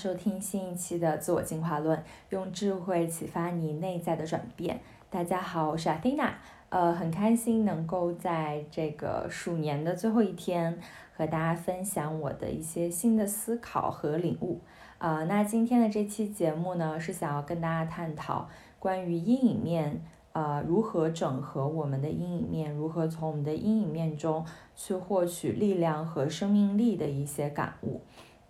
[0.00, 4.80] 收听新一期的自我进化论，用智慧启发你内在的转变。
[5.10, 6.32] 大家好，我是阿 n 娜，
[6.70, 10.78] 呃，很开心能够在这个鼠年的最后一天
[11.14, 14.58] 和大家分享我的一些新的思考和领悟。
[14.96, 20.02] 呃，那今天的这期节目呢，是想要跟大家探讨关于阴影面，
[20.32, 28.00] 呃，如何整合我们的阴影面，如何从我们的阴影面中去获取力量和生命力的一些感悟。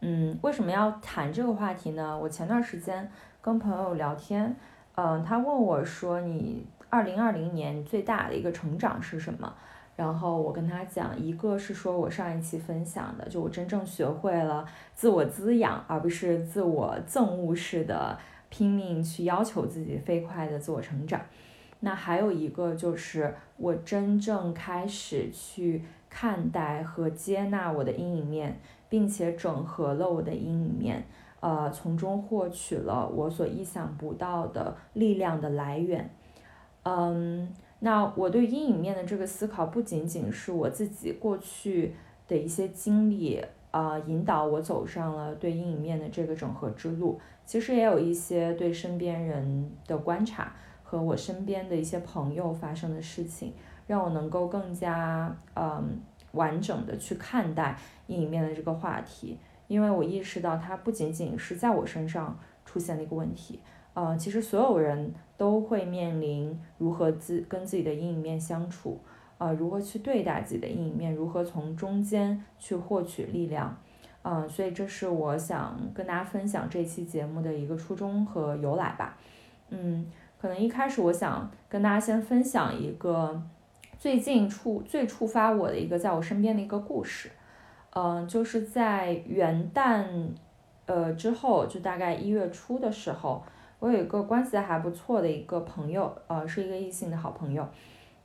[0.01, 2.19] 嗯，为什么要谈这个话题呢？
[2.19, 3.11] 我前段时间
[3.43, 4.57] 跟朋友聊天，
[4.95, 9.55] 嗯，他问我说：“你二零二零年最大的一个成长是什么？”
[9.97, 18.19] 然后我跟他讲，一个是说我上一期分享的，就我真正学会了自我滋养，而不是自我憎恶式的
[18.49, 21.21] 拼命去要求自己飞快的自我成长。
[21.81, 28.59] 那还有一个就是我真正开始去看待和接纳我的阴影面。
[28.91, 31.03] 并且整合了我的阴影面，
[31.39, 36.11] 呃，从中获取了我所意想不到的力量的来源。
[36.83, 41.95] 嗯，那我对阴影面的这个思考，不仅仅是我自己过去
[42.27, 43.41] 的一些经历，
[43.71, 47.21] 啊，引导我走上了对阴影面的这个整合之路。
[47.47, 50.53] 其实也有一些对身边人的观察
[50.83, 53.53] 和我身边的一些朋友发生的事情，
[53.87, 56.01] 让我能够更加，嗯。
[56.33, 57.77] 完整的去看待
[58.11, 59.39] 阴影面的这个话题，
[59.69, 63.61] 因为我意识到它不仅仅是在我身上出现的一个问题，
[63.95, 68.99] 呃，其实所有人都会面临如何自跟自己的阴影面相处，
[69.39, 73.77] 呃，如何去对待自己的阴影面，如何从中间去获取力量，
[74.23, 79.17] 嗯，所以这是我想跟大家分享这期节目的一个初衷和由来吧，
[79.69, 80.05] 嗯，
[80.41, 83.41] 可能一开始我想跟大家先分享一个。
[83.99, 87.31] 最近触最触发我的一个在我身边的一个故事，
[87.93, 90.05] 嗯，就是在元旦，
[90.87, 93.43] 呃之后，就大概一月初的时候，
[93.79, 97.67] 我有一个关系还不错的一个朋友，呃，是一个异性的好朋友，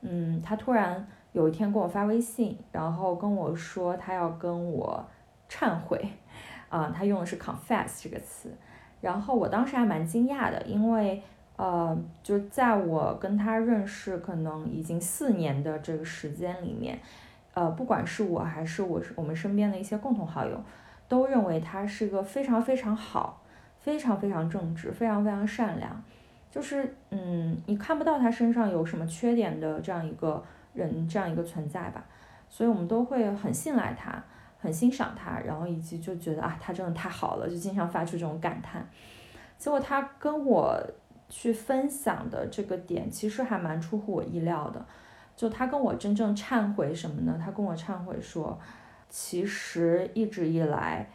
[0.02, 5.06] 嗯，他突然有一天给我发微信，然后跟我说他要跟我
[5.50, 6.04] 忏悔，
[6.70, 8.50] 啊， 他用的是 confess 这个词，
[9.02, 11.22] 然后我当时还蛮惊讶的，因为。
[11.58, 17.00] 呃，就在我跟他认识可能已经四年的这个时间里面，
[17.56, 20.62] 呃，不管是我还是我是我们身边的一些共同好友，
[21.08, 23.42] 都认为他是一个非常非常好、
[23.80, 26.04] 非常非常正直、非常非常善良，
[26.52, 30.44] 就是嗯，你看不到他身上有什么缺点的这样一个
[30.76, 32.06] 人，这样一个存在吧。
[32.48, 34.24] 所以我们都会很信赖他，
[34.60, 38.88] 很欣赏他，然后以及就觉得啊，他真的太好了，就经常发出这种感叹。
[39.58, 40.80] 结果他跟我。
[41.28, 44.86] 去分享的这个点其实还蛮出乎我意料的，
[45.36, 47.40] 就他跟我真正忏悔什么呢？
[47.44, 48.58] 他跟我忏悔说，
[49.10, 51.10] 其实一直以来，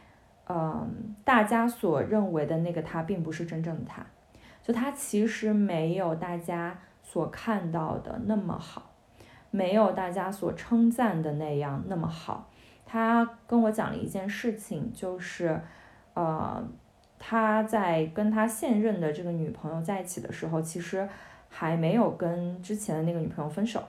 [0.48, 4.04] 嗯，大家所认为的那个他并不是真正的他，
[4.62, 8.90] 就他其实没有大家所看到的那么好，
[9.50, 12.50] 没有大家所称赞的那样那么好。
[12.84, 15.60] 他跟我讲了一件事情，就是，
[16.14, 16.62] 呃。
[17.22, 21.06] 他在跟他现任的这个女朋友在一起的时候，其实
[21.50, 23.82] 还没有跟之前的那个女朋友分手，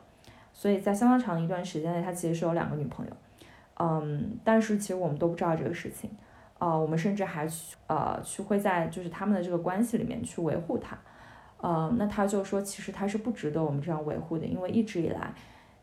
[0.54, 3.12] 所以在相当长的一段时间内，他其实是有两个女朋友，
[3.80, 6.10] 嗯，但是其实我们都不知道这个事情，
[6.60, 10.98] 呃，我们甚至还去呃去会在就是他们的这个关系里面去维护他，
[11.58, 15.34] 呃，那他就说其实他是不值得我们这样维护的，因为一直以来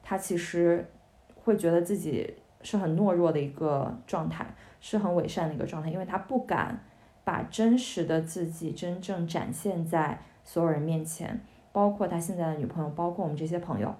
[0.02, 0.86] 他其实
[1.34, 4.46] 会觉得自己是很懦弱的一个状态，
[4.80, 6.78] 是很伪善的一个状态，因为他不敢。
[7.24, 11.38] 把真实的自己真正展现在所有人面前，
[11.72, 13.94] 包括他现在的女朋友，包括我们这些朋友，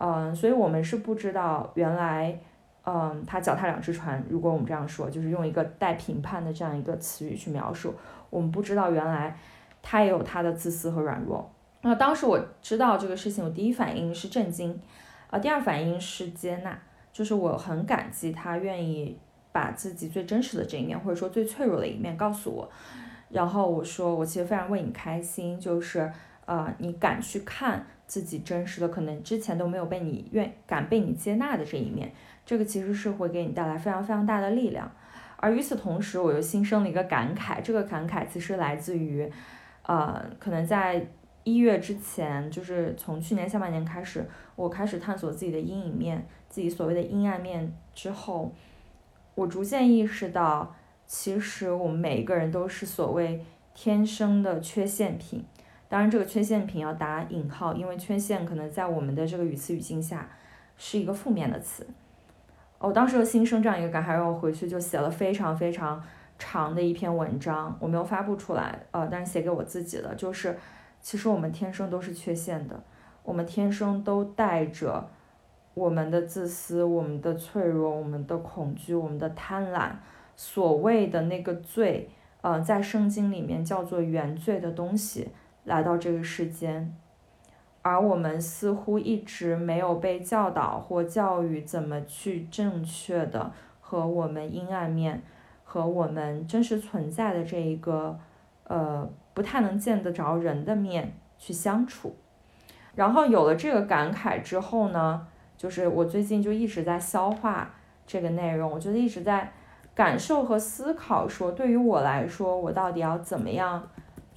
[0.00, 2.36] 嗯，所以我们是不知道原来，
[2.84, 4.24] 嗯，他脚踏两只船。
[4.28, 7.94] 如果我们这样说，就是用一个带评判的这样一个词语去描述，
[8.30, 9.38] 我们不知道原来
[9.82, 11.48] 他也有他的自私和软弱。
[11.82, 14.80] 那当时我知道这个事情，我第一反应是震惊，
[15.28, 16.76] 啊，第二反应是接纳，
[17.12, 19.18] 就是我很感激他愿意。
[19.52, 22.70] 把自己最真实的这一面，或者说最脆弱的一面告诉我，
[23.30, 26.08] 然后我说我其实非常为你开心，就是
[26.46, 32.12] 呃你敢去看自己真实的，可能之前都没有被你愿敢被你接纳的这一面，
[32.44, 34.90] 这个其实是会给你带来非常非常大的力量。
[35.36, 39.30] 而与此同时，我又心生了一个感慨，这个感慨其实来自于，
[39.84, 41.06] 呃可能在
[41.44, 48.52] 一月之前，就是从去年下半年开始，我开始探索自己的阴影面，自己所谓的阴暗面之后。
[49.36, 50.74] 我逐渐意识到，
[51.06, 53.42] 其实我们每一个人都是所谓
[53.72, 55.44] 天生的缺陷品。
[55.90, 60.30] 当然，这个缺陷品要打引号，因为缺陷可能在我们的这个语词语境下
[60.76, 61.84] 是一个负面的词。
[62.78, 66.00] 我当时就心生这样一个感慨，让我回去就写了非常非常
[66.38, 70.56] 长的一篇文章，我没有发布出来，呃，但是写给我自己的，就是
[71.00, 72.80] 其实我们天生都是缺陷的，
[73.24, 75.10] 我们天生都带着
[75.74, 79.90] 我们的自私、我们的脆弱、我们的恐惧、我们的贪婪，
[80.36, 82.08] 所谓的那个罪，
[82.42, 85.28] 呃，在圣经里面叫做原罪的东西
[85.64, 86.94] 来到这个世间，
[87.82, 95.22] 而我们似乎一直没有被教导或教育怎么去正确的和我们阴暗面。
[95.72, 98.18] 和我们真实存在的这一个，
[98.64, 102.16] 呃，不太能见得着人的面去相处，
[102.96, 107.72] 然后有了这个感慨之后呢，就是我最近就一直在消化
[108.04, 109.52] 这个内容，我觉得一直在
[109.94, 113.88] 感受和思考，说对于我来说，我到底要怎么样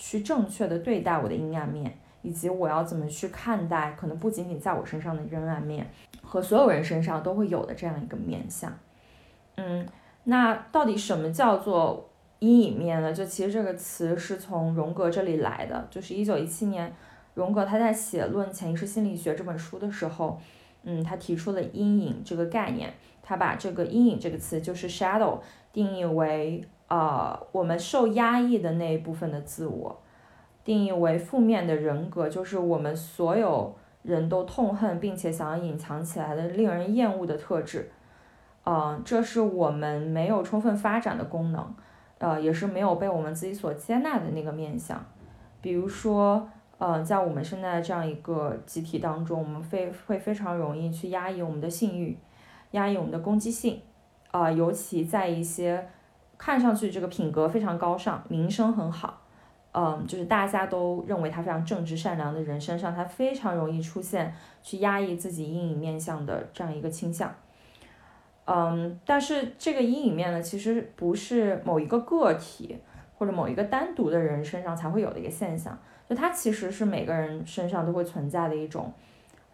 [0.06, 5.90] 去正确的对待我的阴暗面，以及我要怎么去看待可能不仅仅在我身上的阴暗面，
[6.22, 8.78] 和所有人身上都会有的这样一个面相，
[9.56, 9.88] 嗯。
[10.26, 12.10] 那到底什么叫做
[12.40, 13.14] 阴影面呢？
[13.14, 16.94] 就其实这个词是从荣格这里来的，就是一九一七年，
[17.34, 20.38] 荣格他在写《论潜意识心理学》这本书的时候，
[20.84, 25.40] 嗯，他提出了阴影这个概念，他把这个阴影这个词就是 shadow
[25.72, 30.00] 定义为呃我们受压抑的那一部分的自我，
[30.64, 37.92] 定义为负面的人格，就是我们所有人都痛恨并且想要隐藏起来的令人厌恶的特质。
[38.66, 41.76] 嗯，这是我们没有充分发展的功能，
[42.18, 45.04] 呃，也是没有被我们自己所接纳的那个面相。
[45.60, 52.18] 比如说，呃，在我们现在这样一个集体当中，我们非会非常容易去压抑我们的性欲，
[52.72, 53.82] 压抑我们的攻击性，
[54.32, 55.86] 啊，尤其在一些
[56.46, 59.22] 看上去这个品格非常高尚、名声很好，
[59.72, 67.34] 嗯，就是大家都认为他非常正直善良的人身上，他非常容易出现去压抑自己阴影面相的这样一个倾向。
[68.44, 72.78] 嗯，但是这个阴影面呢，其实不是某一个个体
[73.18, 78.92] 或者某一个单独的人身上才会有的一个现象，就它其实是每个人身上都会存在的一种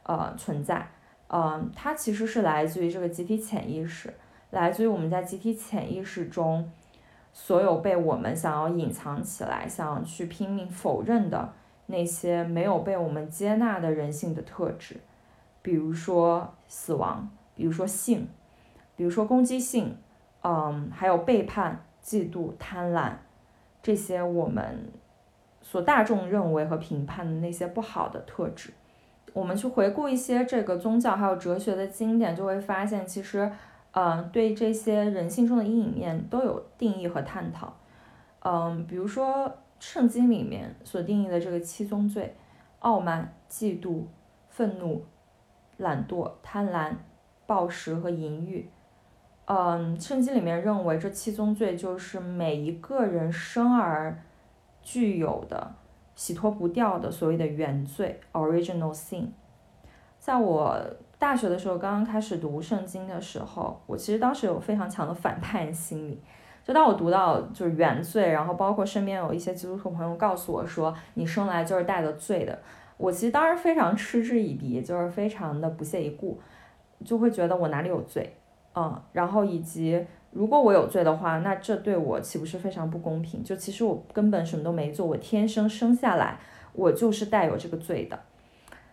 [0.02, 0.90] 呃存在。
[1.28, 4.12] 嗯，它其实是来自于这个集体潜意识，
[4.50, 6.68] 来自于我们在集体潜意识中
[7.34, 11.54] 所有被我们想要隐藏起来、想要去拼命否认的
[11.88, 14.98] 那些没有被我们接纳的人性的特质，
[15.62, 18.28] 比如说死亡，比如说性。
[18.96, 19.96] 比如说攻击性，
[20.42, 23.14] 嗯，还有背叛、嫉妒、贪婪，
[23.82, 24.92] 这些我们
[25.62, 28.74] 所大众认为和评判的那些不好的特质，
[29.32, 33.50] 我们去回顾一些这个宗教还有哲学的经典，就会发现，其实，
[33.92, 37.74] 嗯，对这些人性中的阴影面都有定义和探讨。
[38.42, 42.36] 嗯，比如说圣经里面所定义的这个七宗罪：
[42.80, 44.04] 傲慢、嫉妒、
[44.48, 45.04] 愤怒、
[45.78, 46.94] 懒惰、贪婪、
[47.48, 48.70] 暴食和淫欲。
[49.46, 54.22] 嗯，圣经里面认为这七宗罪就是每一个人生而
[54.84, 55.74] 具有的、
[56.14, 59.30] 洗脱不掉的所谓的原罪 （original sin）。
[60.20, 60.80] 在我
[61.20, 66.20] 大学的时候，刚刚开始读圣经的时候，我其实当时有非常强的反叛心理。
[66.64, 72.58] 就当我读到就是原罪，然后包括身边有一些基督徒朋友告诉我说你生来就是带着罪的，
[72.96, 76.40] 我其实当时非常嗤之以鼻，就是非常的不屑一顾，
[77.04, 78.36] 就会觉得我哪里有罪。
[78.76, 83.44] 嗯，然后以及如果我有罪的话，那这对我岂不是非常不公平？
[83.44, 86.38] 就其实我根本什么都没做，我天生生下来
[86.72, 88.18] 我就是带有这个罪的。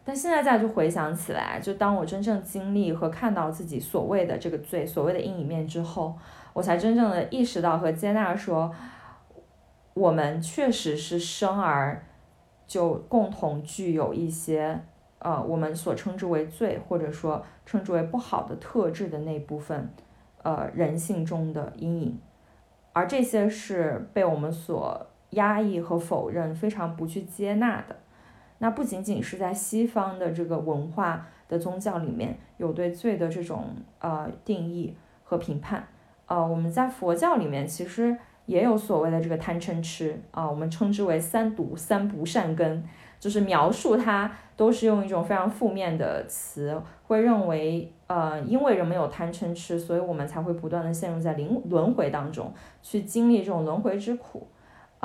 [0.07, 6.17] 但现在再去回想起来，就当我真正经历和看到自己所谓的这个罪、所谓的阴影面之后，
[6.53, 8.73] 我才真正的意识到和接纳说，
[9.93, 12.07] 我们确实是生而
[12.69, 14.81] 就共同具有一些。
[15.19, 19.91] 呃，我们所称之为罪，或者说称之为不好的特质的那部分，
[20.43, 22.21] 呃，人性中的阴影，
[22.93, 27.97] 而这些是被我们所压抑和否认，非常不去接纳的。
[28.59, 33.67] 那不仅仅是在西方的这个文化的宗教里面有对罪的这种
[33.99, 34.95] 呃定义
[35.25, 35.87] 和评判，
[36.27, 40.21] 呃，我们在佛教里面其实也有所谓的这个贪嗔痴。
[40.31, 42.85] 啊，我们称之为三毒三不善根。
[43.19, 54.47] 就是描述它都是用一种非常负面的词，会认为，呃，因为人们有贪嗔痴，所以我们才会不断的陷入在灵轮回当中，去经历这种轮回之苦，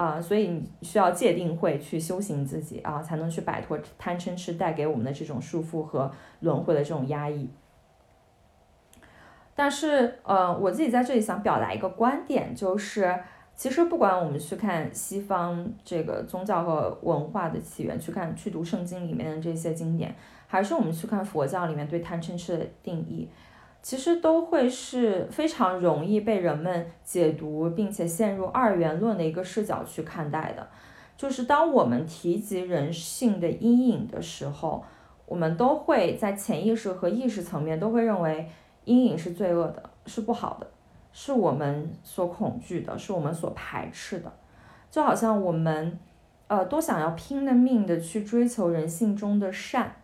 [0.02, 7.50] 啊，所以你需要界定会去修行自己啊，才能去摆脱贪嗔痴带给我们的这种束缚和轮回的这种压抑。
[9.54, 13.20] 但是，呃，我自己在这里想表达一个观点，就是。
[13.54, 20.16] 其实，不管我们去看西方这个宗教和文化的起源，去看去读圣经里面的这些经典，
[20.48, 23.30] 还是我们去看佛教里面对贪嗔痴的定义，
[23.82, 30.68] 其实都会是非常容易被人们解读，并且陷入二元论的一个视角去看待的。
[31.18, 34.84] 就是当我们提及人性的阴影的时候，
[35.26, 38.48] 我们都会在潜意识和意识层面都会认为
[38.86, 40.68] 阴影是罪恶的，是不好的，
[41.12, 44.32] 是我们所恐惧的，是我们所排斥的。
[44.90, 46.00] 就好像我们，
[46.48, 49.96] 呃，都想要拼了命的去追求人性中的善，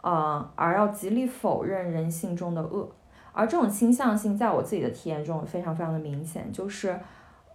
[0.00, 2.88] 啊，而要极力否认人性中的恶。
[3.32, 6.98] 而这种倾向性，在我自己的体验中非常非常的明显，就是，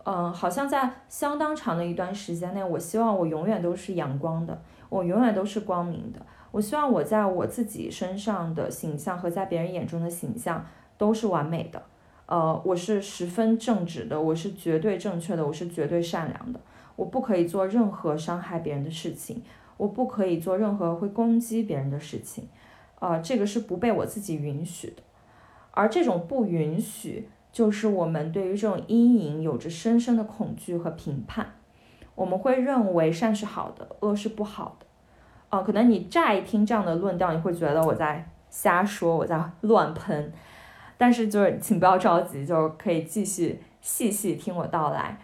[0.05, 10.65] 嗯，好像在相当长的一段时间内，我希望我永远都是阳光的，我永远都是光明的，我希望我在我自己身上的形象和在别人眼中的形象
[10.97, 11.81] 都是完美的，
[12.27, 16.59] 呃，我是十分正直的，我是绝对正确的，我是绝对善良的，
[16.95, 19.41] 我不可以做任何伤害别人的事情，
[19.77, 22.47] 我不可以做任何会攻击别人的事情，
[22.99, 25.03] 呃，这个是不被我自己允许的。
[25.75, 31.55] 而这种不允许，就是我们对于这种阴影有着深深的恐惧和评判。
[32.13, 34.85] 我们会认为善是好的，恶是不好的。
[35.49, 40.31] 啊，可能你乍一听这样的论调，你会觉得我在瞎说，我在乱喷。
[40.95, 45.17] 但是就是请不要着急，就可以继续细细听我道来。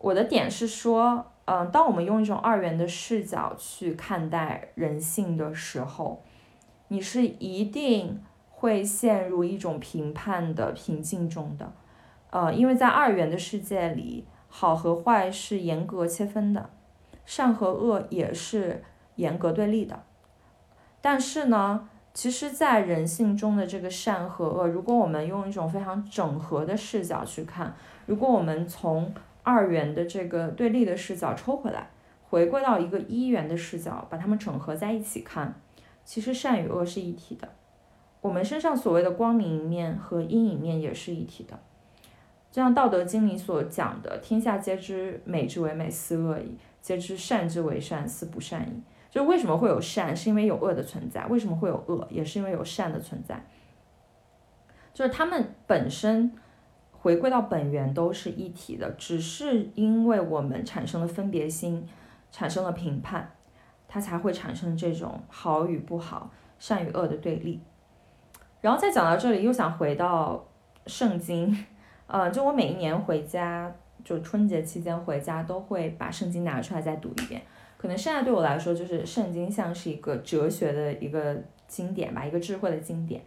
[0.00, 6.20] 我的点是说，嗯，当我们用一种二元的视角去看待人性的时候，
[6.88, 8.20] 你是一定。
[8.62, 11.72] 会陷入一种评判的平静中的，
[12.30, 16.70] 呃，因为在二元的世界里，好和坏是严格切分的，
[17.26, 18.84] 善和恶也是
[19.16, 20.04] 严格对立的。
[21.00, 27.74] 但是呢，其实，在人性中的这个善和恶，如果我们用一种非常整合的视角去看，
[28.06, 31.90] 如果我们从二元的这个对立的视角抽回来，
[32.30, 35.52] 回归到一个一元的视角，把它们整合在一起看，
[36.04, 37.48] 其实善与恶是一体的。
[38.22, 41.58] 我们身上所谓的光明面和阴影面也是一体的，
[42.50, 53.44] 就像《道德经》里所讲的“天下皆知美之为美，斯恶已；皆知善之为善，斯不善已。”就是为什么会有善，是因为有恶的存在；为什么会有恶，也是因为有善的存在。
[54.94, 56.32] 就是他们本身
[56.92, 61.86] 回归到本源都是一体的，只是因为我们产生了分别心，
[62.30, 63.32] 产生了评判，
[63.88, 67.60] 它才会产生这种好与不好、善与恶的对立。
[68.62, 70.42] 然后再讲到这里，又想回到
[70.86, 71.66] 圣经，
[72.06, 73.70] 呃，就我每一年回家，
[74.04, 77.42] 就春节期间回家，都会把圣经拿出来再读一遍。
[77.76, 83.20] 可能现在对我来说，就是圣经像是一个哲学的一个经典吧，一个智慧的经典。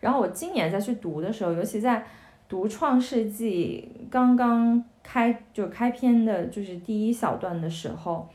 [0.00, 2.04] 然后我今年再去读的时候，尤其在
[2.46, 8.28] 读创世纪刚刚开就开篇的，就是第一小段的时候，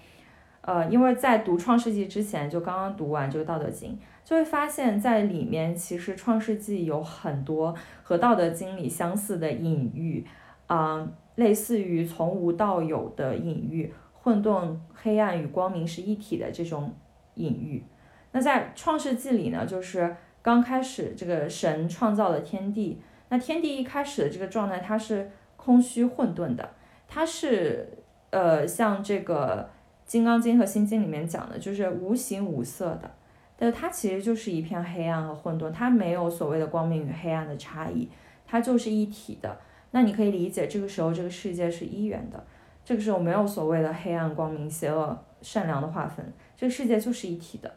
[0.62, 3.96] 呃，因为在读创世纪之前，就刚刚读完这个道德经。
[4.28, 10.28] 就会发现，在里面其实《创世纪》有很多和《道德经》里相似的隐喻，
[10.66, 16.94] 啊，类似于从无到有的隐喻，混沌、黑暗与光明是一体的这种
[17.36, 17.86] 隐喻。
[18.34, 26.72] 那在《创世纪》里呢，就是刚开始这个神创造了天地，那天地一开始的这个状态，它是空虚混沌的，
[27.08, 27.88] 它是
[28.32, 29.64] 呃，像这个
[30.06, 33.10] 《金刚经》和《心经》里面讲的，就是无形无色的。
[33.58, 38.08] 但它其实就是一片黑暗和混沌，它没有所谓的光明与黑暗的差异，
[38.46, 39.58] 它就是一体的。
[39.92, 42.44] 那你可以理解，这个时候这个世界是一元的，
[42.86, 47.74] 这个时候没有所谓的黑暗、光明、邪恶、善良的划分，这个世界就是一体的。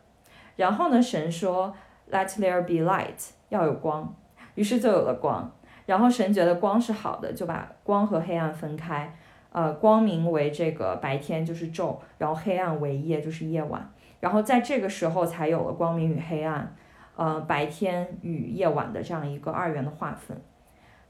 [0.56, 1.74] 然后呢，神说
[2.10, 4.14] “Let there be light”，要有光，
[4.56, 5.50] 于是就有了光。
[5.86, 9.16] 然后神觉得光是好的，就把光和黑暗分开，
[9.50, 13.90] 呃，光明为这个白天就是昼，然后黑暗为夜就是夜晚。
[14.20, 16.74] 然后在这个时候才有了光明与黑暗，
[17.16, 20.40] 呃，白天与夜晚的这样一个二元的划分。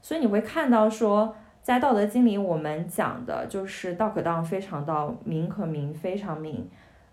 [0.01, 6.67] 所以你会看到说，在《道德经》里，我们讲的就是道可道，非常道；名可名，非常名。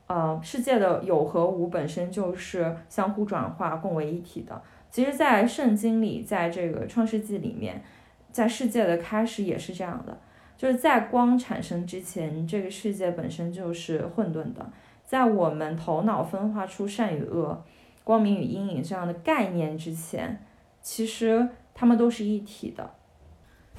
[0.07, 4.63] 呃，世界的有和无本身就是相互转化、共为一体的。
[4.91, 7.83] 其实，在圣经里，在这个创世纪里面，
[8.33, 10.17] 在世界的开始也是这样的，
[10.57, 14.67] 就是在光产生之前，这个世界本身就是混沌的。
[15.09, 17.65] 在我们头脑分化出善与恶、
[18.05, 20.45] 光明与阴影这样的概念之前，
[20.83, 22.91] 其实它们都是一体的。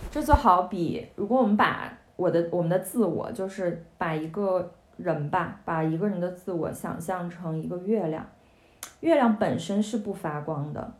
[0.09, 8.27] 这就好比，如果我们把我的我们的自我，就是把一个人吧，把一个人的自我想象成一个月亮，
[9.01, 10.95] 月亮本身是不发光的，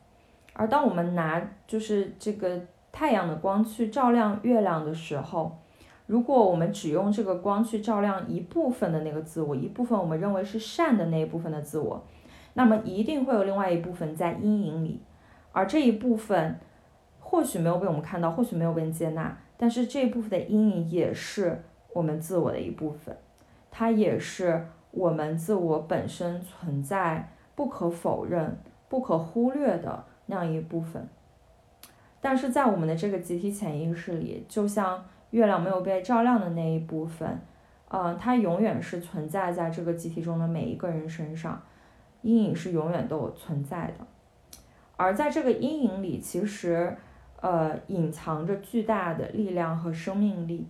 [0.54, 5.58] 而当我们拿就是这个太阳的光去照亮月亮的时候，
[6.10, 12.04] 如果我们只用这个光去照亮一部分的那个自我，一部分我们认为是善的那一部分的自我，
[12.56, 15.00] 那么一定会有另外一部分在阴影里，
[15.52, 16.60] 而这一部分
[17.20, 21.62] 或许没有被我们看到，或许没有被接纳，但是这一部分的阴影也是
[21.94, 23.16] 我们自我的一部分，
[23.70, 31.08] 它也是我们自我本身存在不可否认、不可忽略的那样一部分。
[32.20, 37.40] 但是在我们的这个集体潜意识里，就像月亮没有被照亮的那一部分，
[37.90, 41.62] 嗯，它永远是存在在这个集体中的每一个人身上，
[42.24, 44.06] 阴影是永远都存在的。
[44.98, 46.96] 而在这个阴影里，其实，
[47.42, 50.68] 呃，隐藏着巨大的力量和生命力。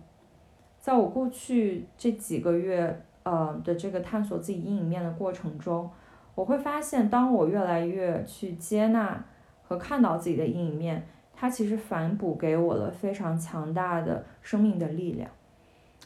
[0.78, 5.90] 在我过去这几个月，呃的这个探索自己阴影面的过程中，
[6.34, 9.24] 我会发现，当我越来越去接纳
[9.62, 11.06] 和看到自己的阴影面。
[11.40, 15.30] 它其实反哺给我了非常强大的生命的力量，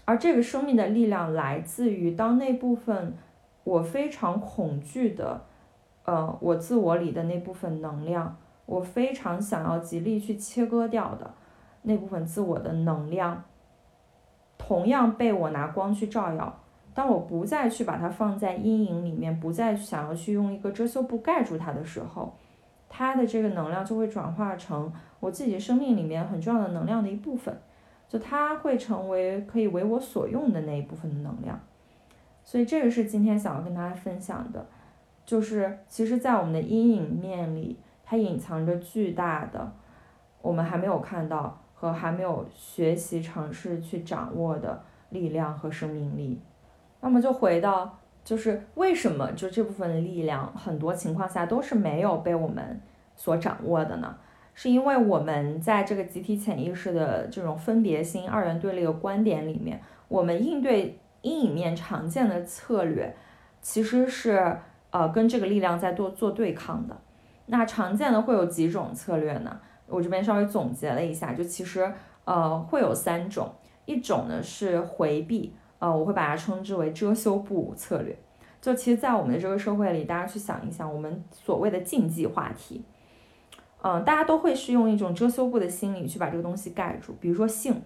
[0.04, 3.12] 而这个生命的力量来自于当那部分
[3.64, 5.44] 我非常恐惧的，
[6.04, 11.34] 呃，我自我里的那部分能量，我非常想要极力去切割掉的
[11.82, 13.42] 那部分自我的能量，
[14.56, 16.60] 同样被我拿光去照耀。
[16.94, 22.32] 当我不再去把它放在阴影里面，不再想要去用一个遮羞布盖住它的时候，
[22.96, 24.92] 它的这个能量就会转化成。
[25.18, 27.58] 我自己生命里面很重要的能量的一部分，
[28.08, 31.58] 就它会成为可以为我所用的那一部分的能量，
[32.44, 34.64] 所以这个是今天想要跟大家分享的，
[35.26, 39.72] 就是其实，在我们的阴影面里，它隐藏着巨大的
[40.40, 46.38] 我们还没有看到和还没有学习尝试去掌握的力量和生命力。
[47.00, 52.80] 那么就回到，就是为什么就这部分力量很多情况下都是没有被我们
[53.14, 54.16] 所掌握的呢？
[54.54, 63.14] 是因为我们在这个集体潜意识的这种分别心、二元对立的观点里面，我们应对阴影面常见的策略，
[63.60, 64.56] 其实是
[64.90, 66.96] 呃跟这个力量在做做对抗的。
[67.46, 69.60] 那常见的会有几种策略呢？
[69.86, 71.92] 我这边稍微总结了一下，就其实
[72.24, 73.52] 呃会有三种，
[73.86, 75.52] 一种呢是回避，
[75.84, 78.16] 呃我会把它称之为遮羞布策略。
[78.62, 82.82] 就其实，在我们的这个社会里，大家去想一想，我们所谓的禁忌话题。
[83.82, 87.82] 嗯，大家都会是用一种遮羞布的心理去把这个东西盖住，比如说性，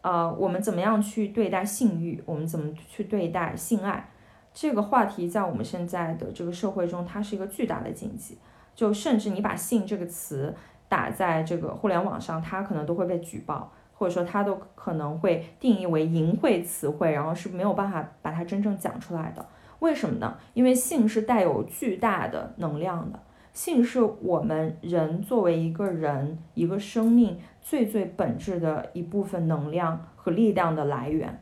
[0.00, 4.10] 呃，我们怎么样去对待性欲，我们怎么去对待性爱，
[4.52, 8.36] 这个话题在我们现在的这个社会中，它是一个巨大的禁忌。
[8.74, 10.52] 就甚至你把性这个词
[10.88, 13.70] 打在这个互联网上，它可能都会被举报，
[14.02, 19.46] 或者说它都可能会定义为淫秽词汇，然后是没有办法把它真正讲出来的。
[19.78, 20.36] 为什么呢？
[20.54, 23.20] 因为性是带有巨大的能量的。
[23.52, 31.40] 性是我们人作为一个人、一个生命最最本质的一部分能量和力量的来源，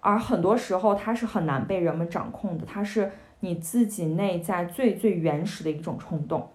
[0.00, 6.48] 而很多时候它是很难被人们掌控的，它是你自己内在最最原始的一种冲动，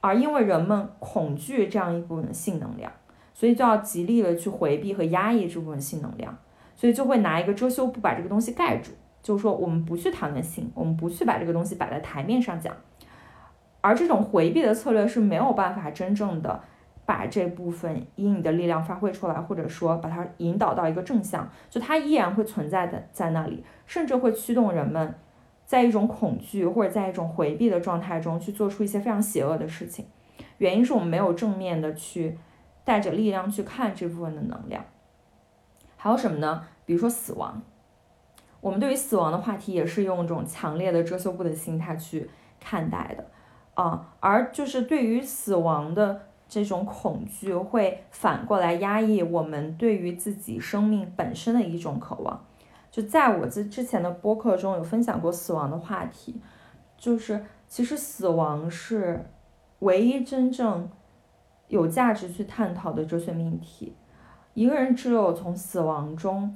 [0.00, 2.90] 而因为人们恐惧这样一部分性能量，
[3.34, 6.36] 所以就要极力的去回避和压抑这部分性能量，
[6.74, 8.90] 所以就会拿一个遮羞布把这个东西盖住，
[9.22, 12.74] 就是说我们不去谈论性，我们不去把这个东西摆在台面上讲。
[13.80, 16.62] 而这种回避的策略是没有办法真正的
[17.04, 25.12] 把这部分阴影的力量发挥出来，或者说把它引导到一个正向，就它依然会存在的在那里，甚至会驱动人们
[25.66, 30.06] 在一种恐惧或者在一种回避的状态中去做出一些非常邪恶的事情。
[30.58, 32.38] 原因是我们没有正面的去
[32.84, 34.84] 带着力量去看这部分的能量。
[35.96, 36.66] 还有什么呢？
[36.84, 37.62] 比如说死亡，
[38.60, 43.24] 我们对于死亡的话题也是用一种强烈的遮羞布的心态去看待的。
[43.74, 52.44] 啊，而就是对于死亡的这种恐惧，会反过来压抑我们对于自己生命本身的一种渴望。
[52.90, 56.38] 就在我之之前的播客中有分享过死亡的话题，
[56.98, 59.30] 就是其实死亡是
[59.78, 60.90] 唯一真正
[61.72, 63.96] 有价值去探讨的哲学命题。
[64.54, 66.54] 一个人只有从死亡中。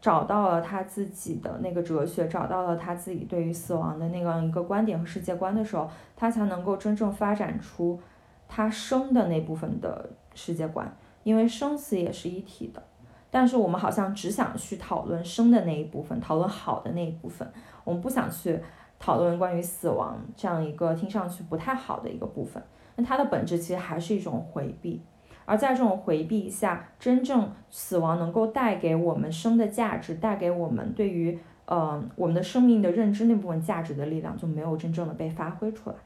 [0.00, 8.00] 找到了他自己的那个哲学，找到了他自己对于死亡的那样一个观点和世界观的时候，他才能够真正发展出
[8.48, 10.92] 他生的那部分的世界观。
[11.22, 12.82] 因为生死也是一体的，
[13.30, 17.48] 但是我们好像只想去讨论生的那一部分，讨论好的那一部分，
[17.84, 18.58] 我们不想去
[18.98, 22.60] 讨论关于死亡这样一个听上去不太好的一个部分。
[22.96, 25.02] 那它的本质其实还是一种回避。
[25.44, 35.96] 而在这种回避下，真正死亡能够带给我们生的价值，带给我们对于呃我们的生命的认知那部分价值的力量，就没有真正的被发挥出来。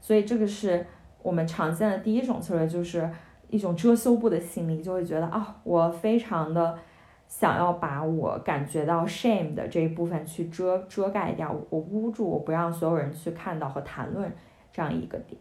[0.00, 0.86] 所以这个是
[1.22, 3.10] 我们常见的第一种策略，就是
[3.48, 6.78] 一种遮羞布的心理，就会觉得啊，我非常的
[7.26, 14.32] 想要把我感觉到 shame 的这一部分去遮遮盖掉，我捂住，我不让所有人去看到和谈论
[14.72, 15.40] 这样一个点。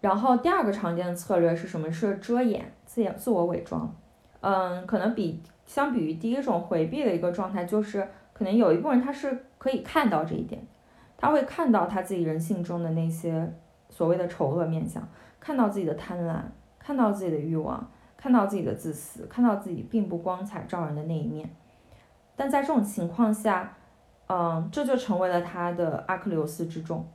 [0.00, 1.90] 然后第二个常见的策略是什么？
[1.90, 3.94] 是遮掩、自掩自我伪装。
[4.40, 10.66] 嗯，可能比相比于第一种回避的一个状态，就是可能有一部分人他是可以看到这一点，
[11.18, 13.52] 他会看到他自己人性中的那些
[13.90, 15.06] 所谓的丑恶面相，
[15.38, 16.40] 看到自己的贪婪，
[16.78, 21.54] 看到自己的欲望，看到自己的自私，看到自己并不光彩照人的那一面。
[22.34, 23.76] 但在这种情况下，
[24.28, 27.06] 嗯，这就成为了他的阿克琉斯之重。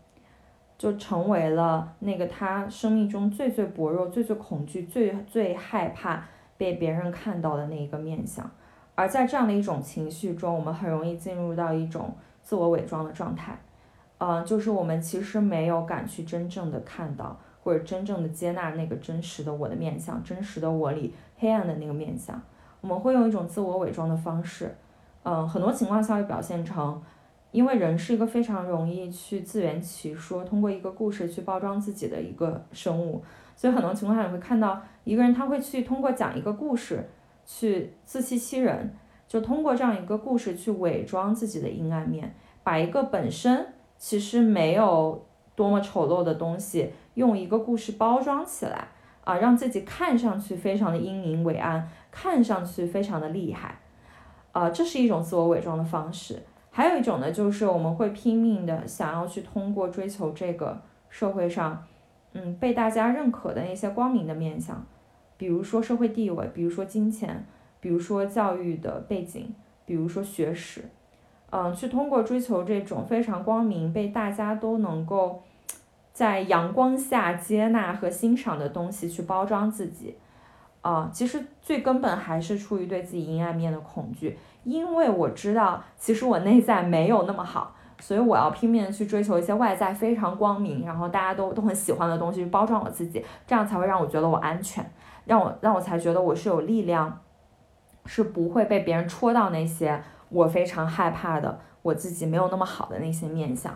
[0.77, 6.23] 就成为了那个他生命中最最薄弱、最最恐惧、最最害怕
[6.57, 8.49] 被别人看到的那一个面相，
[8.93, 13.57] 而在这样的一种情绪中，我们很容易进入到一种自我伪装的状态，
[14.17, 22.41] 嗯，就是我们其实没有敢去真正的看到或者真正的接纳那个真实的我的面相，真实的我里黑暗的那个面相，
[22.81, 24.75] 我们会用一种自我伪装的方式，
[25.23, 27.01] 嗯，很多情况下会表现成。
[27.55, 33.23] 因为人是一个非常容易去自圆其说，通过一个故事去包装自己的一个生物，
[33.55, 37.09] 所以很多情况下你会看到一个人他会去通过讲一个故事
[37.45, 38.93] 去自欺欺人，
[39.25, 43.65] 就通过这样一个故事去伪装自己的阴暗面，把一个本身
[43.97, 48.89] 其实没有多么丑陋的东西用一个故事包装起来
[49.23, 53.79] 啊，让自己看上去非常的阴明伟岸，看上去非常的厉害，
[54.51, 56.43] 啊，这是一种自我伪装的方式。
[56.75, 61.81] 还有一种呢，就是我们会拼命的想要去通过追求这个社会上，
[62.33, 64.85] 嗯，被大家认可的那些光明的面相，
[65.37, 67.45] 比如说社会地位，比如说金钱，
[67.79, 70.83] 比如说教育的背景，比如说学识，
[71.49, 75.43] 嗯，去通过追求这种非常光明、被大家都能够
[76.11, 80.15] 在阳光下接纳和欣赏的东西去包装自己，
[80.85, 84.37] 啊，其实最根本还是出于对自己阴暗面的恐惧。
[84.63, 94.87] 因为我知道，其实我内在没有那么好，所以我要拼命的去追求一些外在非常光明，然后大家都都很喜欢的东西，去包装我自己，这样才会让我觉得我安全，
[95.25, 97.19] 让我让我才觉得我是有力量，
[98.05, 103.75] 是不会被别人戳到那些我非常害怕的我自己没有那么好的那些面相。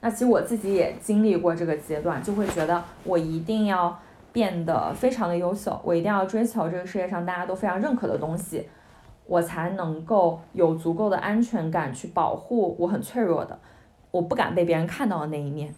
[0.00, 3.96] 那其实我自己也经历过这个阶段，就会觉得我一定要
[4.38, 8.68] 变得非常的优秀，我一定要追求这个世界上大家都非常认可的东西。
[9.26, 13.58] 我才能够有足够的安全感去保护我很脆弱的，
[14.12, 15.74] 我不敢被别人看到的那一面。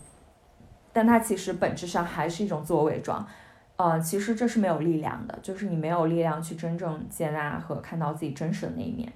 [0.93, 3.27] 但它其实本质上还是一种自我伪装，
[3.77, 9.11] 呃，其实这是没有力量的，就是你没有力量去真正接纳和看到自己真实的那一面。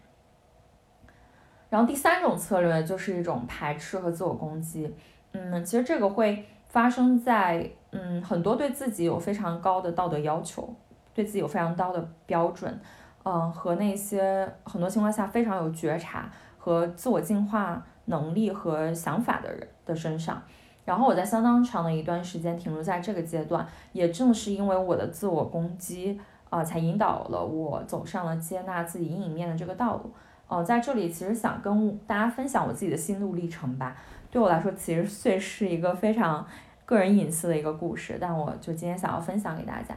[1.68, 4.92] 然后第三种策略就是一种排斥和自我攻击，
[5.32, 10.68] 嗯，其实这个会发生在嗯很多对自己有非常高的道德要求，
[11.14, 12.78] 对自己有非常高的标准。
[13.26, 20.42] 嗯，和那些很多情况下非常有觉察和自我进化能力和想法的人的身上，
[20.84, 30.12] 然后我在相当长的一段时间停留在这个阶段，也正是因为我的自我攻击啊，才引导了我走上了接纳自己阴影面的这个道路。
[30.46, 33.96] 哦，在这里其实想跟大家分享我自己的心路历程吧。
[34.30, 36.46] 对我来说，其实 虽是一个非常
[36.84, 39.94] 个人隐私的一个故事，但我就今天想要分享给大家。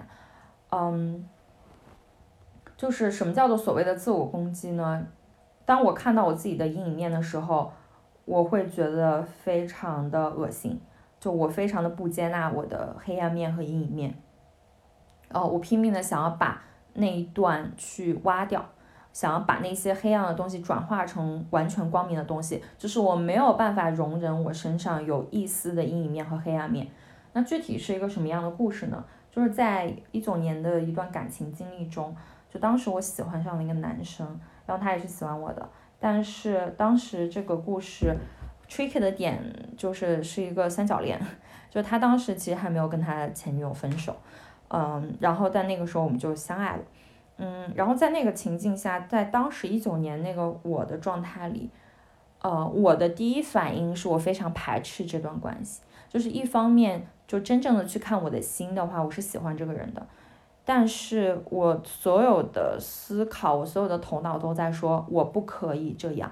[0.71, 1.27] 嗯。
[2.75, 5.03] 就是什么叫做所谓的自我攻击呢？
[5.65, 7.73] 当我看到我自己的阴影面的时候，
[8.23, 10.79] 我会觉得非常的恶心，
[11.19, 14.13] 就我非常的不接纳我的黑暗面和阴影面。
[15.31, 16.61] 哦，我拼命的想要把
[16.93, 18.63] 那一段去挖掉，
[19.17, 22.63] 想要把那些黑暗的东西转化成完全光明的东西。
[22.77, 26.87] 就是我没有办法容忍我身上有一丝的阴影面和黑暗面。
[27.33, 29.03] 那具体是一个什么样的故事呢？
[29.31, 32.15] 就是在一九年的一段感情经历中。
[32.47, 35.67] 就当时我喜欢上了一个男生，然后他也是喜欢我的，
[35.99, 38.15] 但是当时这个故事
[38.69, 39.41] tricky 的点
[39.75, 41.19] 就是是一个三角恋，
[41.71, 44.15] 就他当时其实还没有跟他前女友分手，
[44.69, 46.83] 嗯，然后在那个时候我们就相爱了，
[47.37, 51.69] 嗯，然后在那个情境下，在当时一九年那个我的状态里，
[52.41, 60.05] 呃，我的第一反应是我非常排斥这段关系，就是一方面就真正的去看我的心的话，我是喜欢这个人的。
[60.65, 66.31] 但是我所有的思考，我所有的头脑都在说，我不可以这样。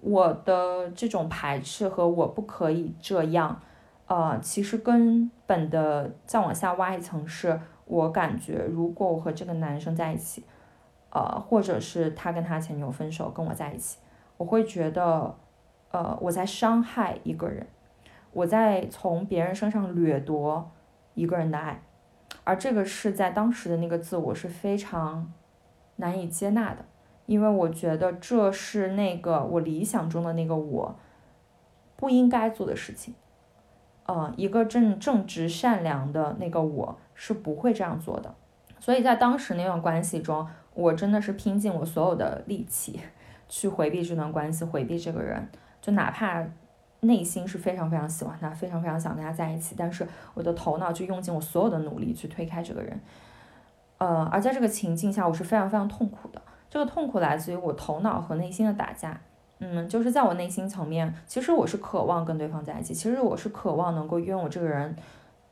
[0.00, 3.60] 我的这种排斥和我不可以这样，
[4.06, 10.44] 呃，其实根本的再往下挖一层，是我感觉，如果我和这个男生在一起，
[11.10, 13.98] 呃，或者是他跟他前女友分手，跟我在一起，
[14.36, 15.34] 我会觉得，
[15.90, 17.66] 呃，我在伤害一个人，
[18.32, 20.70] 我在从别人身上掠夺
[21.14, 21.82] 一个人的爱。
[22.44, 25.32] 而这个是在当时的那个自我是非常
[25.96, 26.84] 难以接纳的，
[27.26, 30.96] 因为我觉得这是那个我理想中的那个我
[31.94, 33.14] 不应该做的事情。
[34.14, 38.34] 嗯，一个正正直善良的那个我是不会这样做的。
[38.78, 43.00] 所以在当时那段关系中，我真的是拼尽我所有的力气
[43.48, 45.48] 去回避这段关系，回避这个人，
[45.80, 46.44] 就哪怕
[47.00, 53.00] 内心是非常非常喜欢他，非常非常想跟他在一起，但是我的头脑就用尽我所有的努力去推开这个人。
[53.96, 56.42] 呃，而在这个情境下，我是非常非常痛苦的。
[56.68, 59.18] 这个痛苦来自于我头脑和内心的打架。
[59.64, 64.96] 嗯，就是在我内心层面，其实我是渴望跟对方在一起，其实我是渴望能够拥有这个人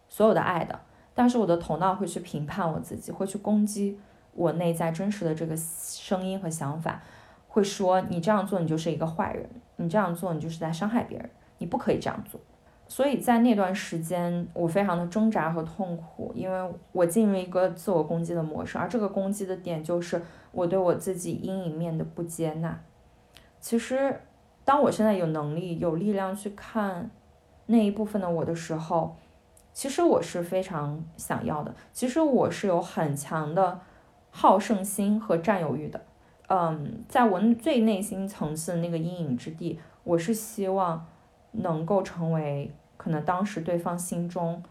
[0.09, 0.77] 所有的爱的。
[1.15, 3.97] 但是我的头脑会去评判我自己，会去攻击
[4.35, 7.01] 我内在真实的这个声音和想法，
[7.47, 12.41] 会说你这样做你就是一个坏人，你这样做你就是在伤害别人，你不可以这样做。
[12.89, 20.21] 所以在那段时间，我非常的挣扎和痛苦，因为我进入一个自我攻击的模式，而这个攻击的点就是
[20.51, 22.77] 我对我自己阴影面的不接纳。
[23.61, 24.21] 其实，
[24.65, 27.11] 当我现在有能力、有力量去看
[27.67, 29.17] 那一部分的我的时候，
[29.73, 31.75] 其实我是非常想要的。
[31.93, 33.81] 其实我是有很强的
[34.31, 36.01] 好胜心和占有欲的。
[36.49, 41.07] 嗯，在我最内心层次的那个阴影之地，我是希望
[41.53, 42.75] 能够成为。
[42.97, 44.63] 可能当时对方心中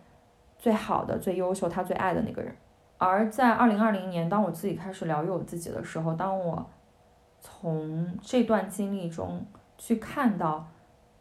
[0.60, 2.56] 最好的、最优秀、他最爱的那个人，
[3.00, 6.64] 而在二零二零年，当我自己开始疗愈我自己的时候，当我
[7.40, 9.46] 从这段经历中
[9.78, 10.68] 去看到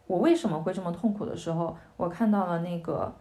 [0.07, 3.15] 我为什么会这么痛苦的时候，我看到了那个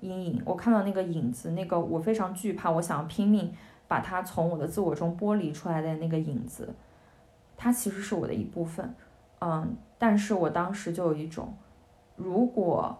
[0.00, 3.52] 阴影，我看到那个影子，那个我非常惧怕，我想要拼命
[3.88, 6.74] 把它从我的自我中剥离出来的那个影子，
[7.56, 8.94] 它其实是我的一部分，
[9.40, 11.54] 嗯，但是我当时就有一种，
[12.16, 12.98] 如果。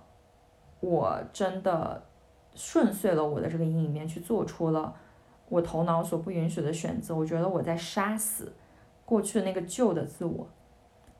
[0.80, 2.02] 我真的
[2.54, 4.94] 顺遂了我的这个阴影面，去做出了
[5.48, 7.16] 我头脑所不允许的选择。
[7.16, 8.52] 我觉得我在杀死
[9.07, 10.47] 过去的那个旧的自我，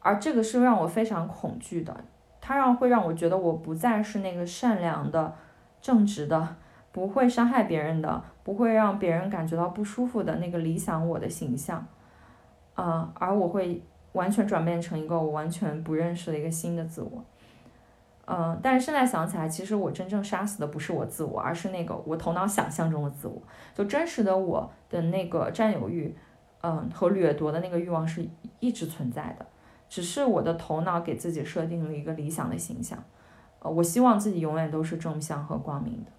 [0.01, 1.97] 而这个是让我非常恐惧的。
[2.39, 5.35] 它让会让我觉得我不再是那个善良的、
[5.81, 6.57] 正直的、
[6.93, 11.85] 不会伤害别人的、不会让别人感觉到不舒服的那个理想我的形象。
[12.75, 17.25] 啊，而我会完全转变成一个我完全不认识的一个新的自我。
[18.27, 23.41] 嗯，但是现在想起来，其实我真正杀死的不是我自我，而是那个我头脑想象中的自我。
[23.75, 26.15] 就真实的我的那个占有欲，
[26.63, 28.27] 嗯，和掠夺的那个欲望是
[28.61, 29.47] 一直存在的，
[29.89, 33.03] 只是我的头脑给自己设定了一个理想的形象。
[33.61, 36.11] 呃，我希望自己永远都是正向和光明的。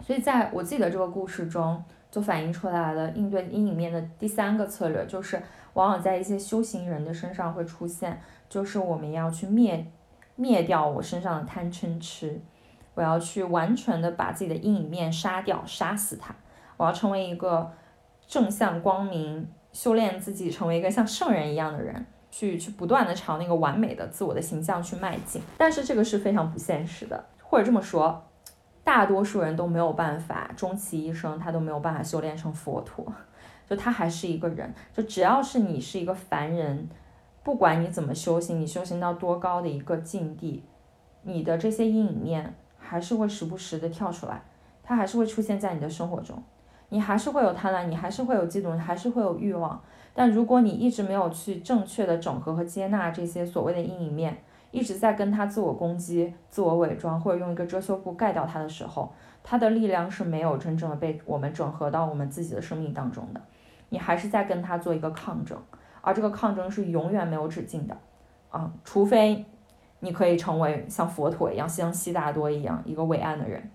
[0.00, 9.86] 所以在我自己的这个故事中，就反映出来了应对阴影面的第三个策略，就是往往在一些修行人的身上会出现，就是我们要去灭。
[10.36, 12.40] 灭掉我身上的贪嗔痴，
[12.94, 16.34] 我要去完全的把自己的阴影面杀掉，杀死它。
[16.76, 17.70] 我要成为一个
[18.26, 25.42] 正向光明，修炼自己，成为一个像圣人一样的人，去去不断的朝那个完美的自我的形象去迈进。
[25.58, 28.22] 但是这个是非常不现实的，或者这么说，
[28.82, 33.06] 大多数人都没有办法，终其一生他都没有办法修炼成佛陀，
[33.68, 34.72] 就他还是一个人。
[34.92, 36.88] 就只要是你是一个凡人。
[37.42, 40.64] 不管你怎么修行，你修行到多高的一个境地，
[41.24, 44.42] 你的这些阴影面还是会时不时的跳出来，
[44.82, 46.42] 它还是会出现在你的生活中，
[46.94, 49.82] 你还是会有贪婪，你还是会有嫉妒，你还是会有欲望。
[50.14, 54.38] 但如果你一直没有去正确的整合和接纳这些所谓的阴影面，
[54.70, 63.40] 一直在跟他自我攻击、自我伪装，或者用一个遮羞布盖掉他的时候，他的力量是没有真正的被我们整合到我们自己的生命当中的，
[63.88, 65.58] 你还是在跟他做一个抗争。
[66.00, 67.96] 而这个抗争是永远没有止境的，
[68.50, 69.44] 啊，除非
[69.98, 73.68] 你可以成为像佛陀一样，像悉达多一样一个伟岸的人。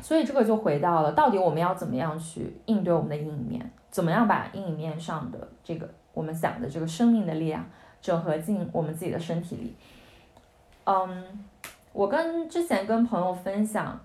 [0.00, 3.72] 所以这个就回到了，到底我们要怎么样去应对我们的阴影面？
[3.90, 7.64] 怎么样把阴影面上的这个我们想的这个生命的力量
[8.02, 9.76] 整合进我们自己的身体里？
[10.84, 11.44] 嗯，
[11.92, 13.98] 我跟之前跟朋友分享，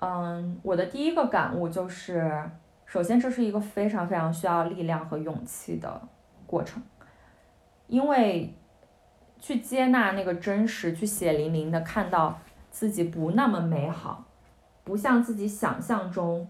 [0.00, 2.50] 嗯，我的第一个感悟就是，
[2.86, 6.00] 首先这是一个非常非常需要力量和勇气的
[6.46, 6.82] 过程。
[7.86, 8.52] 因为
[9.38, 12.36] 去接纳那个真实，去血淋淋的看到
[12.70, 14.24] 自己不那么美好，
[14.86, 16.48] 不像自己想象中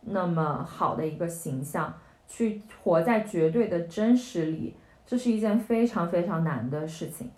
[0.00, 1.94] 那么好的一个形象，
[2.26, 4.74] 去活在绝对的真实里，
[5.06, 7.30] 这是一件非常非常难的事情。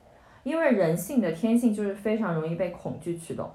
[0.42, 3.50] 因为人性的天性就是非常容易被恐惧驱动，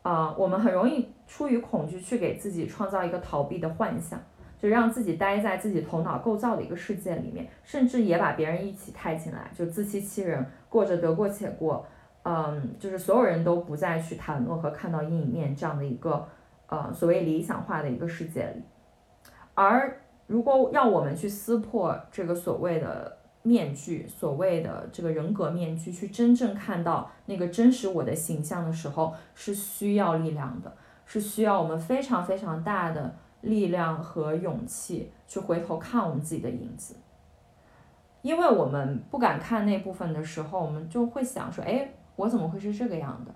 [0.00, 4.18] 啊，我们很容易出于恐惧去给自己创造一个逃避的幻想。
[4.60, 11.86] 就让自己待在自己头脑构造的一个世界里面，甚至也把别人一起带进来，就自欺欺人，过着得过且过，
[12.30, 16.28] 嗯，就是所有人都不再去谈论和看到阴影面这样的一个
[16.66, 18.62] 呃所谓理想化的一个世界里。
[19.54, 30.70] 而如果要我们去撕破这个所谓的面具，所谓的这个人格面具，去真正看到那个真实我的形象的时候，是需要力量的，
[31.06, 36.94] 是需要我们非常非常大的力量和勇气去回头看我们自己的影子。
[38.20, 41.88] 因为我们不敢看那部分的时候，我们就会想说，哎，
[42.18, 43.32] 我怎么会是这个样的？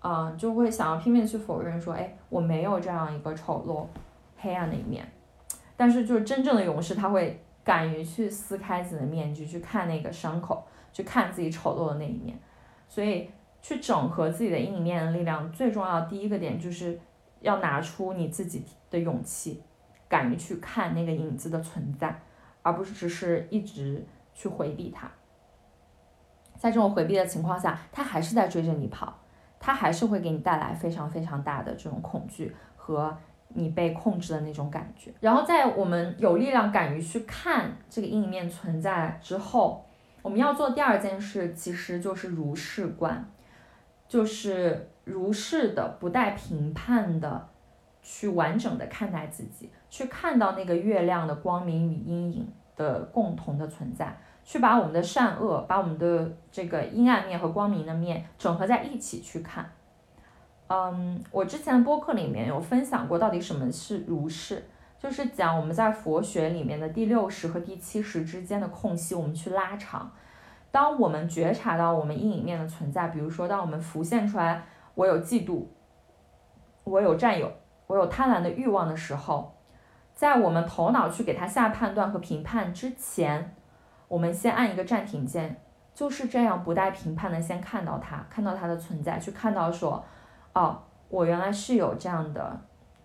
[0.00, 3.86] 啊，就会想要拼命去否认说，哎，我没有这样一个丑陋、
[4.40, 5.06] 黑暗的一面。
[5.76, 12.38] 但是，就是真正的勇士，他会敢于去撕开自己的面具，去看那个伤口，去看自己丑陋的那一面。
[12.88, 13.28] 所以，
[13.60, 16.98] 去整合自己的阴影面的力量，最重要的第一个点就是
[17.40, 19.62] 要拿出你自己的勇气，
[20.08, 22.18] 敢于去看那个影子的存在，
[22.62, 24.02] 而不是只是一直
[24.32, 25.10] 去回避它。
[26.58, 29.12] 在这种回避的情况下，他还是在追着你跑，
[29.60, 33.16] 他还是会给你带来非常非常大的这种恐惧和。
[33.50, 39.86] 你被控制的那种感觉，然后在我们有力量、敢于去看这个阴影面存在之后，
[40.20, 43.24] 我们要做第二件事，其实就是如是观，
[44.08, 47.48] 就是如是的、不带评判的
[48.02, 54.14] 去完整的看待自己，去看到那个月亮的光明与阴影的共同的存在，
[54.46, 59.68] 去把我们的善恶、把我们的这个阴暗面和光明的面整合在一起去看。
[60.68, 64.64] 嗯，我之前的播客里面有分享过，到底什么是如是，
[65.00, 70.08] 就是讲我们在佛学里面的第六识和第七识之间的空隙，我们去拉长。
[70.70, 75.64] 当我们觉察到我们阴影面的存在，比如说当我们浮现出来我有嫉妒，
[76.84, 77.52] 我有占有，
[77.88, 79.56] 我有贪婪的欲望的时候，
[80.14, 83.56] 在我们头脑去给它下判断和评判之前，
[84.08, 85.56] 我们先按一个暂停键，
[85.94, 90.04] 就是这样不带评判的先看到它，看到它的存在，去看到说。
[90.54, 92.58] 哦，我原来是有这样的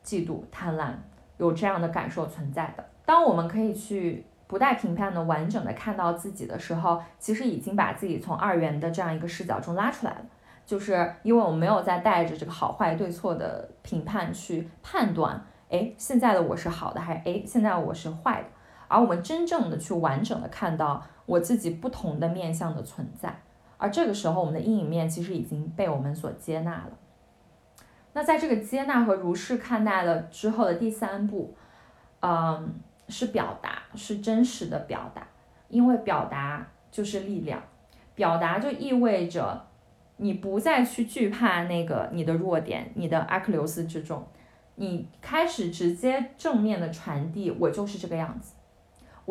[0.06, 0.94] 嫉妒、贪婪，
[1.38, 2.86] 有这样的感受存在的。
[3.06, 10.22] 当我们可以去不带评判的完整的看到自己的时候，其实已经把自己从二元的这样一个视角中拉出来了。
[10.66, 18.48] 就是因为我没有再带着这个好坏对错的评判去判断，哎，现在的我是好的，还是哎，现在我是坏的。
[18.92, 23.42] 而我们真正的去完整的看到我自己不同的面相的存在，
[23.78, 26.92] 而这个时候我们的阴影面其实已经被我们所接纳了。
[28.12, 31.56] 那在这个接纳和如是看待了之后的第三步，
[32.20, 32.76] 嗯，
[33.08, 35.26] 是表达，是真实的表达，
[35.70, 37.64] 因为表达就是力量，
[38.14, 39.68] 表达就意味着
[40.18, 44.28] 你不再去惧怕那个你的弱点，你的阿克琉斯之中，
[44.76, 48.56] 你开始直接正面的传递，我就是这个样子，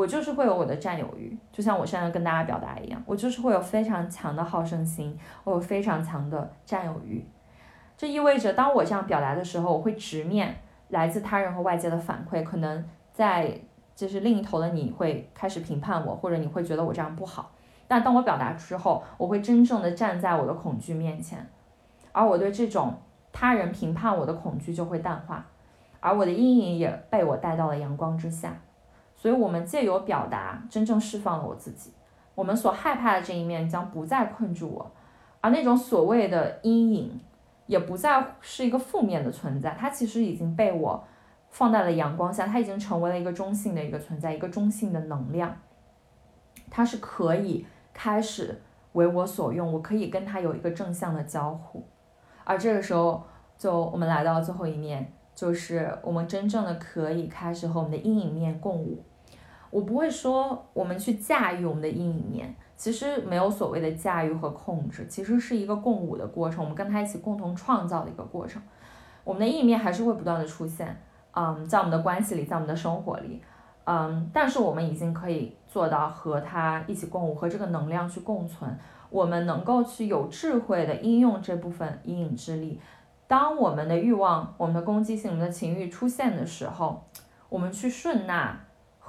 [0.01, 7.23] 我就是会有我的占有欲，就像我现在跟大家表达一样，我就是会有非常强的好胜心，我有非常强的占有欲。
[7.99, 10.57] 这意味着，当我这样表达的时候，我会直面
[10.89, 12.43] 来自他人和外界的反馈。
[12.43, 12.83] 可能
[13.13, 13.55] 在
[13.95, 17.53] 就是另一头的你会开始评判我，或者你会觉得我这样不好。
[17.87, 21.47] 但当我表达之后，我会真正的站在我的恐惧面前，
[22.13, 22.95] 而我对这种
[23.35, 25.45] 他人评判我的恐惧就会淡化，
[26.01, 28.57] 而我的阴影也被我带到了阳光之下。
[29.21, 31.93] 所以，我们借由表达，真正释放了我自己。
[32.35, 34.91] 我们所害怕的这一面将不再困住我，
[35.43, 37.21] 而那种所谓的阴影。
[37.67, 41.05] 也不再是一个负面的存在，它其实已经被我
[41.51, 45.55] 放在了阳光下，它已经成为了一个中性的一个存在，一个中性的能量，
[46.69, 48.61] 它是可以开始
[48.95, 51.87] 为我所用，我可以跟它有一个正向的交互，
[52.43, 53.23] 而这个时候，
[53.57, 59.01] 就我们来到最后一面，就是我们真正的可以开始和我们的阴影面共舞。
[59.71, 62.55] 我不会说我们去驾驭我们的阴影面。
[62.77, 68.63] 其实没有所谓的驾驭和控制，其实是一个共舞的过程，我们跟他一起共同创造的一个过程。
[69.23, 70.99] 我们的阴影面还是会不断的出现，
[71.33, 73.43] 嗯，在我们的关系里，在我们的生活里，
[73.85, 78.75] 嗯，但是我们已经可以做到和他一起共舞，和这个能量去共存。
[79.11, 82.81] 我们能够去有智慧的应用这部分阴影之力。
[83.27, 87.05] 当我们的欲望、我们的攻击性、我们的情欲出现的时候，
[87.51, 88.59] 我们去顺纳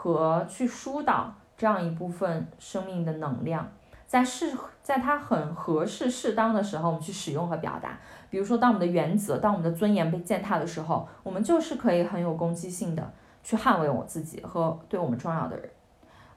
[0.02, 1.32] 和去疏导。
[1.58, 3.70] 这样一部分生命的能量，
[4.08, 8.00] 在适，在它很合适、适当的时候，我们去使用和表达。
[8.32, 15.70] 比如说，当我们的原则、当我们的尊严被践踏的时候，我们就是可以很有攻击性的去捍卫我自己和对我们重要的人。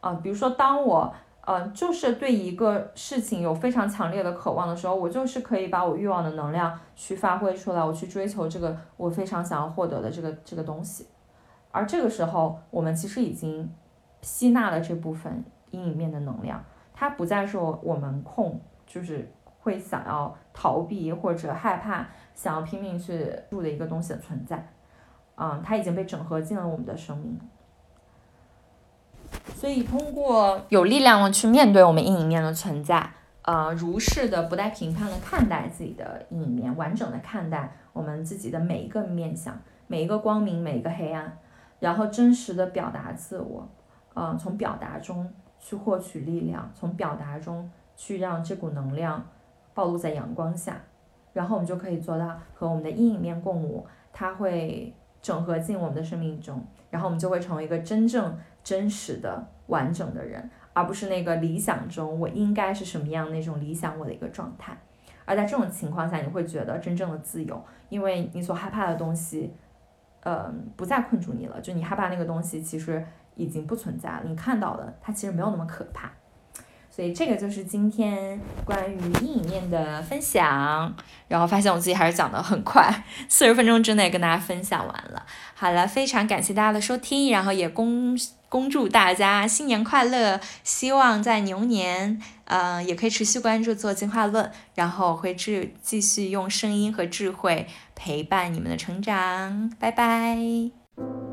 [0.02, 11.06] 啊，比如说，当我，呃，就是对一个事情有非常强烈的渴望的时候，我就是可以把我欲望的能量去发挥出来，我去追求这个我非常想要获得的这个这个东西。
[11.74, 13.70] 而这个时候，我们其实已经。
[14.24, 16.64] 吸纳了这部分阴影面的能量，
[16.94, 24.66] 它不再是我们控，就是会想要逃避或者害怕，想要拼命去住的一个东西的存在，
[25.34, 27.38] 嗯，它已经被整合进了我们的生命。
[29.54, 33.06] 所以通过有力量的去面对我们阴影面的存在，
[33.42, 39.54] 呃，如是的不带评判的看待自己的阴影面，完整的看待我们自己的每一个面相，
[39.86, 41.36] 每一个光明，每一个黑暗，
[41.80, 43.68] 然后真实的表达自我，
[44.14, 49.24] 嗯，从表达中去获取力量，从表达中去让这股能量
[49.74, 50.80] 暴露在阳光下，
[51.32, 58.36] 然后我们就可以做到和我们的阴影面共舞，它会整合进我们的生命中，然后我们就会成为一个真正。
[58.64, 64.74] 真实的、完整的人，而不是那个理想中我应该是什么样那种理想我的一个状态。
[65.26, 69.52] 而在这种情况下，你会觉得真正的自由，因为你所害怕的东西，
[70.24, 71.60] 呃，不再困住你了。
[71.60, 73.06] 就你害怕那个东西，其实
[73.36, 74.22] 已经不存在了。
[74.26, 76.10] 你看到的，它其实没有那么可怕。
[76.90, 80.94] 所以这个就是今天关于阴影面的分享，
[81.26, 85.26] 然后发现我自己还是讲的很快，四十分钟之内跟大家分享完了。
[85.54, 88.16] 好了，非常感谢大家的收听，然后也恭
[88.48, 101.23] 恭祝大家新年快乐，希望在牛年，嗯，也可以持续关注做进化论，然后会继继续用声音和智慧陪伴你们的成长拜拜。